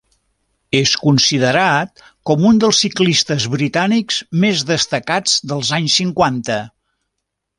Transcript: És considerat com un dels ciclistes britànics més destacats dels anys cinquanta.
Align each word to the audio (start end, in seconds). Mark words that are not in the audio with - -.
És 0.77 0.93
considerat 1.01 2.01
com 2.29 2.47
un 2.53 2.61
dels 2.63 2.79
ciclistes 2.85 3.45
britànics 3.57 4.17
més 4.45 4.65
destacats 4.73 5.37
dels 5.53 5.73
anys 5.81 6.01
cinquanta. 6.01 6.61